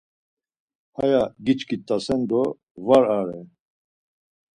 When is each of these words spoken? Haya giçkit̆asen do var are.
Haya 0.95 1.23
giçkit̆asen 1.45 2.21
do 2.29 2.41
var 2.87 3.03
are. 3.17 3.39